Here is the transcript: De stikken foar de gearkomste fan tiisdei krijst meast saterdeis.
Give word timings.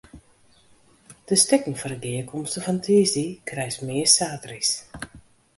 De 1.27 1.35
stikken 1.43 1.75
foar 1.79 1.93
de 1.93 1.99
gearkomste 2.07 2.59
fan 2.65 2.79
tiisdei 2.85 3.27
krijst 3.49 3.79
meast 3.87 4.15
saterdeis. 4.17 4.69